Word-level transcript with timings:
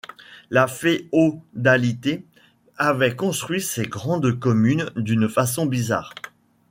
La 0.49 0.65
féodalité 0.67 2.25
avait 2.75 3.15
construit 3.15 3.61
ces 3.61 3.85
grandes 3.85 4.39
communes 4.39 4.89
d’une 4.95 5.29
façon 5.29 5.67
bizarre. 5.67 6.15